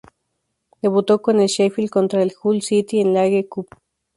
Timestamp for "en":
3.01-3.13